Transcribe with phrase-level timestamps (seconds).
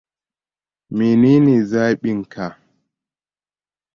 [0.95, 2.45] Mene ne zaɓinka?